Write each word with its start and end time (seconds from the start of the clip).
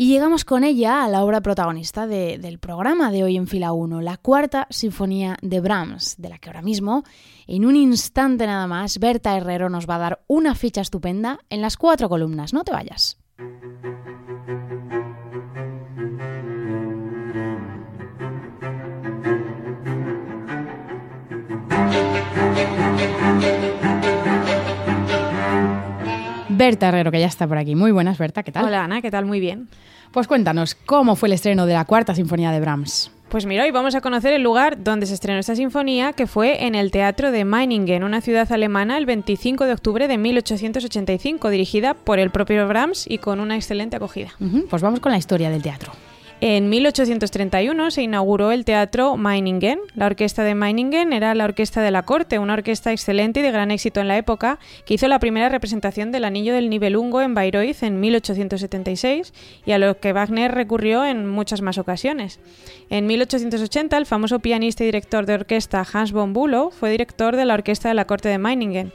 Y 0.00 0.06
llegamos 0.06 0.44
con 0.44 0.62
ella 0.62 1.02
a 1.02 1.08
la 1.08 1.24
obra 1.24 1.40
protagonista 1.40 2.06
de, 2.06 2.38
del 2.38 2.60
programa 2.60 3.10
de 3.10 3.24
hoy 3.24 3.36
en 3.36 3.48
fila 3.48 3.72
1, 3.72 4.00
la 4.00 4.16
cuarta 4.16 4.68
sinfonía 4.70 5.36
de 5.42 5.58
Brahms, 5.58 6.14
de 6.18 6.28
la 6.28 6.38
que 6.38 6.50
ahora 6.50 6.62
mismo, 6.62 7.02
en 7.48 7.66
un 7.66 7.74
instante 7.74 8.46
nada 8.46 8.68
más, 8.68 9.00
Berta 9.00 9.36
Herrero 9.36 9.68
nos 9.70 9.90
va 9.90 9.96
a 9.96 9.98
dar 9.98 10.24
una 10.28 10.54
ficha 10.54 10.82
estupenda 10.82 11.40
en 11.50 11.62
las 11.62 11.76
cuatro 11.76 12.08
columnas. 12.08 12.54
No 12.54 12.62
te 12.62 12.70
vayas. 12.70 13.18
Berta 26.58 26.88
Herrero, 26.88 27.12
que 27.12 27.20
ya 27.20 27.26
está 27.26 27.46
por 27.46 27.56
aquí. 27.56 27.76
Muy 27.76 27.92
buenas, 27.92 28.18
Berta, 28.18 28.42
¿qué 28.42 28.50
tal? 28.50 28.64
Hola 28.64 28.82
Ana, 28.82 29.00
¿qué 29.00 29.12
tal? 29.12 29.24
Muy 29.24 29.38
bien. 29.38 29.68
Pues 30.10 30.26
cuéntanos, 30.26 30.74
¿cómo 30.74 31.14
fue 31.14 31.28
el 31.28 31.34
estreno 31.34 31.66
de 31.66 31.74
la 31.74 31.84
cuarta 31.84 32.16
sinfonía 32.16 32.50
de 32.50 32.58
Brahms? 32.58 33.12
Pues 33.28 33.46
mira, 33.46 33.62
hoy 33.62 33.70
vamos 33.70 33.94
a 33.94 34.00
conocer 34.00 34.32
el 34.32 34.42
lugar 34.42 34.82
donde 34.82 35.06
se 35.06 35.14
estrenó 35.14 35.38
esta 35.38 35.54
sinfonía, 35.54 36.14
que 36.14 36.26
fue 36.26 36.64
en 36.64 36.74
el 36.74 36.90
Teatro 36.90 37.30
de 37.30 37.44
Meiningen, 37.44 38.02
una 38.02 38.20
ciudad 38.22 38.50
alemana, 38.50 38.98
el 38.98 39.06
25 39.06 39.66
de 39.66 39.72
octubre 39.72 40.08
de 40.08 40.18
1885, 40.18 41.48
dirigida 41.48 41.94
por 41.94 42.18
el 42.18 42.30
propio 42.30 42.66
Brahms 42.66 43.06
y 43.08 43.18
con 43.18 43.38
una 43.38 43.54
excelente 43.54 43.94
acogida. 43.94 44.30
Pues 44.68 44.82
vamos 44.82 44.98
con 44.98 45.12
la 45.12 45.18
historia 45.18 45.50
del 45.50 45.62
teatro. 45.62 45.92
En 46.40 46.68
1831 46.68 47.90
se 47.90 48.02
inauguró 48.02 48.52
el 48.52 48.64
Teatro 48.64 49.16
Meiningen. 49.16 49.80
La 49.96 50.06
orquesta 50.06 50.44
de 50.44 50.54
Meiningen 50.54 51.12
era 51.12 51.34
la 51.34 51.44
orquesta 51.44 51.82
de 51.82 51.90
la 51.90 52.04
corte, 52.04 52.38
una 52.38 52.52
orquesta 52.52 52.92
excelente 52.92 53.40
y 53.40 53.42
de 53.42 53.50
gran 53.50 53.72
éxito 53.72 53.98
en 54.00 54.06
la 54.06 54.16
época, 54.16 54.60
que 54.84 54.94
hizo 54.94 55.08
la 55.08 55.18
primera 55.18 55.48
representación 55.48 56.12
del 56.12 56.24
Anillo 56.24 56.54
del 56.54 56.70
Nibelungo 56.70 57.22
en 57.22 57.34
Bayreuth 57.34 57.82
en 57.82 57.98
1876 57.98 59.34
y 59.66 59.72
a 59.72 59.78
lo 59.78 59.98
que 59.98 60.12
Wagner 60.12 60.54
recurrió 60.54 61.04
en 61.04 61.28
muchas 61.28 61.60
más 61.60 61.76
ocasiones. 61.76 62.38
En 62.88 63.08
1880 63.08 63.98
el 63.98 64.06
famoso 64.06 64.38
pianista 64.38 64.84
y 64.84 64.86
director 64.86 65.26
de 65.26 65.34
orquesta 65.34 65.84
Hans 65.92 66.12
von 66.12 66.34
Bülow 66.34 66.70
fue 66.70 66.92
director 66.92 67.34
de 67.34 67.46
la 67.46 67.54
orquesta 67.54 67.88
de 67.88 67.94
la 67.94 68.04
corte 68.04 68.28
de 68.28 68.38
Meiningen. 68.38 68.92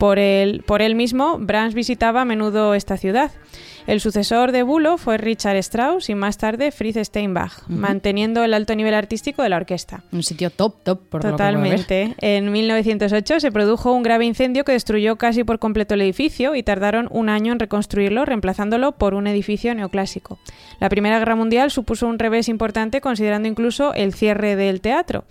Por 0.00 0.18
él, 0.18 0.64
por 0.66 0.80
él 0.80 0.94
mismo, 0.94 1.36
Brahms 1.38 1.74
visitaba 1.74 2.22
a 2.22 2.24
menudo 2.24 2.72
esta 2.72 2.96
ciudad. 2.96 3.32
El 3.86 4.00
sucesor 4.00 4.50
de 4.50 4.62
Bülow 4.62 4.96
fue 4.96 5.18
Richard 5.18 5.56
Strauss 5.56 6.08
y 6.08 6.14
más 6.14 6.38
tarde 6.38 6.70
Fritz 6.72 6.96
Steinbach, 7.04 7.68
manteniendo 7.68 8.42
el 8.42 8.54
alto 8.54 8.74
nivel 8.74 8.94
artístico 8.94 9.42
de 9.42 9.50
la 9.50 9.56
orquesta. 9.56 10.02
Un 10.10 10.22
sitio 10.22 10.48
top, 10.48 10.82
top, 10.82 11.00
por 11.10 11.22
lo 11.22 11.36
que 11.36 11.42
ver. 11.42 11.52
Totalmente. 11.52 12.14
En 12.22 12.50
1908 12.50 13.40
se 13.40 13.52
produjo 13.52 13.92
un 13.92 14.02
grave 14.02 14.24
incendio 14.24 14.64
que 14.64 14.72
destruyó 14.72 15.16
casi 15.16 15.44
por 15.44 15.58
completo 15.58 15.92
el 15.92 16.00
edificio 16.00 16.54
y 16.54 16.62
tardaron 16.62 17.06
un 17.10 17.28
año 17.28 17.52
en 17.52 17.58
reconstruirlo, 17.58 18.24
reemplazándolo 18.24 18.92
por 18.92 19.12
un 19.12 19.26
edificio 19.26 19.74
neoclásico. 19.74 20.38
La 20.80 20.88
Primera 20.88 21.18
Guerra 21.18 21.36
Mundial 21.36 21.70
supuso 21.70 22.06
un 22.06 22.18
revés 22.18 22.48
importante 22.48 23.02
considerando 23.02 23.48
incluso 23.48 23.92
el 23.92 24.14
cierre 24.14 24.56
del 24.56 24.80
teatro. 24.80 25.26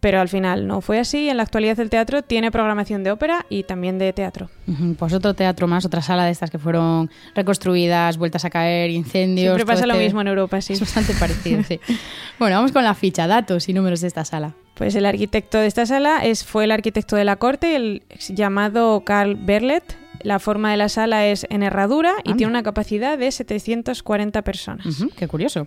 Pero 0.00 0.20
al 0.20 0.30
final 0.30 0.66
no 0.66 0.80
fue 0.80 0.98
así. 0.98 1.28
En 1.28 1.36
la 1.36 1.42
actualidad 1.42 1.78
el 1.78 1.90
teatro 1.90 2.22
tiene 2.22 2.50
programación 2.50 3.04
de 3.04 3.10
ópera 3.10 3.44
y 3.50 3.64
también 3.64 3.98
de 3.98 4.12
teatro. 4.14 4.48
Pues 4.98 5.12
otro 5.12 5.34
teatro 5.34 5.68
más, 5.68 5.84
otra 5.84 6.00
sala 6.00 6.24
de 6.24 6.30
estas 6.30 6.50
que 6.50 6.58
fueron 6.58 7.10
reconstruidas, 7.34 8.16
vueltas 8.16 8.44
a 8.46 8.50
caer, 8.50 8.90
incendios. 8.90 9.56
Siempre 9.56 9.66
pasa 9.66 9.86
lo 9.86 9.92
este- 9.92 10.04
mismo 10.04 10.22
en 10.22 10.28
Europa, 10.28 10.60
sí. 10.62 10.72
Es 10.72 10.80
bastante 10.80 11.12
parecido, 11.14 11.62
sí. 11.64 11.78
Bueno, 12.38 12.56
vamos 12.56 12.72
con 12.72 12.82
la 12.84 12.94
ficha, 12.94 13.26
datos 13.26 13.68
y 13.68 13.74
números 13.74 14.00
de 14.00 14.06
esta 14.08 14.24
sala. 14.24 14.54
Pues 14.74 14.94
el 14.94 15.04
arquitecto 15.04 15.58
de 15.58 15.66
esta 15.66 15.84
sala 15.84 16.24
es, 16.24 16.42
fue 16.42 16.64
el 16.64 16.70
arquitecto 16.70 17.14
de 17.16 17.24
la 17.26 17.36
corte, 17.36 17.76
el 17.76 18.02
llamado 18.30 19.02
Carl 19.04 19.34
Berlet. 19.36 19.84
La 20.22 20.38
forma 20.38 20.70
de 20.70 20.76
la 20.78 20.88
sala 20.88 21.26
es 21.26 21.46
en 21.50 21.62
herradura 21.62 22.12
y 22.24 22.30
Anda. 22.30 22.36
tiene 22.38 22.50
una 22.50 22.62
capacidad 22.62 23.18
de 23.18 23.30
740 23.30 24.40
personas. 24.42 24.86
Ujú, 24.86 25.10
qué 25.16 25.28
curioso. 25.28 25.66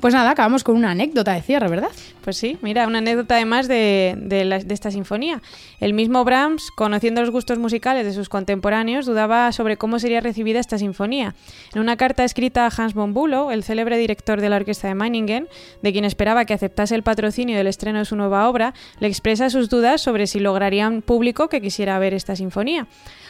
Pues 0.00 0.14
nada, 0.14 0.30
acabamos 0.30 0.64
con 0.64 0.76
una 0.76 0.92
anécdota 0.92 1.34
de 1.34 1.42
cierre, 1.42 1.68
¿verdad? 1.68 1.90
Pues 2.22 2.38
sí, 2.38 2.56
mira, 2.62 2.86
una 2.86 2.98
anécdota 2.98 3.34
además 3.34 3.68
de, 3.68 4.14
de, 4.16 4.64
esta 4.70 4.90
sinfonía. 4.90 5.42
El 5.78 5.92
mismo 5.92 6.24
Brahms, 6.24 6.70
conociendo 6.74 7.20
los 7.20 7.30
gustos 7.30 7.58
musicales 7.58 8.06
de 8.06 8.14
sus 8.14 8.30
contemporáneos, 8.30 9.04
dudaba 9.04 9.52
sobre 9.52 9.76
cómo 9.76 9.98
sería 9.98 10.20
recibida 10.20 10.58
esta 10.58 10.78
sinfonía. 10.78 11.34
En 11.74 11.82
una 11.82 11.98
carta 11.98 12.24
escrita 12.24 12.66
a 12.66 12.70
Hans 12.74 12.94
von 12.94 13.12
Bülow, 13.12 13.50
el 13.50 13.62
célebre 13.62 13.98
director 13.98 14.40
de 14.40 14.48
la 14.48 14.56
orquesta 14.56 14.88
de 14.88 14.94
Meiningen, 14.94 15.48
de 15.82 15.92
quien 15.92 16.06
esperaba 16.06 16.46
que 16.46 16.54
aceptase 16.54 16.94
el 16.94 17.02
patrocinio 17.02 17.58
del 17.58 17.66
estreno 17.66 17.98
de 17.98 18.06
su 18.06 18.16
nueva 18.16 18.48
obra, 18.48 18.72
le 19.00 19.08
expresa 19.08 19.50
sus 19.50 19.68
dudas 19.68 20.00
sobre 20.00 20.26
si 20.26 20.40
lograría 20.40 20.88
un 20.88 21.02
público 21.02 21.50
que 21.50 21.60
quisiera 21.60 21.98
ver 21.98 22.14
esta 22.14 22.36
sinfonía. 22.36 22.86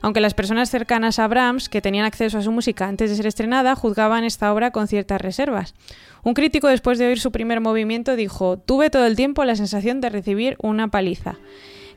Aunque 0.00 0.20
las 0.20 0.34
personas 0.34 0.70
cercanas 0.70 1.18
a 1.18 1.28
Brahms, 1.28 1.68
que 1.68 1.80
tenían 1.80 2.04
acceso 2.04 2.38
a 2.38 2.42
su 2.42 2.52
música 2.52 2.86
antes 2.86 3.10
de 3.10 3.16
ser 3.16 3.26
estrenada, 3.26 3.74
juzgaban 3.74 4.24
esta 4.24 4.52
obra 4.52 4.70
con 4.70 4.88
ciertas 4.88 5.20
reservas. 5.20 5.74
Un 6.24 6.32
después 6.62 6.98
de 6.98 7.06
oír 7.06 7.20
su 7.20 7.32
primer 7.32 7.60
movimiento, 7.60 8.16
dijo: 8.16 8.58
Tuve 8.58 8.90
todo 8.90 9.06
el 9.06 9.16
tiempo 9.16 9.44
la 9.44 9.56
sensación 9.56 10.00
de 10.00 10.10
recibir 10.10 10.56
una 10.60 10.88
paliza. 10.88 11.36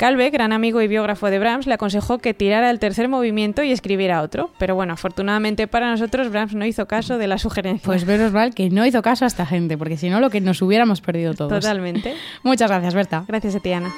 Calve, 0.00 0.30
gran 0.30 0.54
amigo 0.54 0.80
y 0.80 0.88
biógrafo 0.88 1.28
de 1.30 1.38
Brahms, 1.38 1.66
le 1.66 1.74
aconsejó 1.74 2.20
que 2.20 2.32
tirara 2.32 2.70
el 2.70 2.78
tercer 2.78 3.10
movimiento 3.10 3.62
y 3.62 3.70
escribiera 3.70 4.22
otro. 4.22 4.50
Pero 4.58 4.74
bueno, 4.74 4.94
afortunadamente 4.94 5.66
para 5.68 5.90
nosotros, 5.90 6.30
Brahms 6.30 6.54
no 6.54 6.64
hizo 6.64 6.86
caso 6.86 7.18
de 7.18 7.26
la 7.26 7.36
sugerencia. 7.36 7.84
Pues 7.84 8.06
menos 8.06 8.32
mal 8.32 8.54
que 8.54 8.70
no 8.70 8.86
hizo 8.86 9.02
caso 9.02 9.26
a 9.26 9.28
esta 9.28 9.44
gente, 9.44 9.76
porque 9.76 9.98
si 9.98 10.08
no, 10.08 10.18
lo 10.20 10.30
que 10.30 10.40
nos 10.40 10.62
hubiéramos 10.62 11.02
perdido 11.02 11.34
todos. 11.34 11.52
Totalmente. 11.52 12.14
Muchas 12.42 12.70
gracias, 12.70 12.94
Berta. 12.94 13.26
Gracias 13.28 13.56
a 13.56 13.60
ti, 13.60 13.72
Ana. 13.72 13.92